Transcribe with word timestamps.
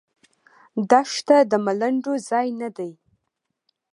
دښته 0.89 1.37
د 1.51 1.53
ملنډو 1.65 2.13
ځای 2.29 2.47
نه 2.59 2.69
دی. 2.77 2.91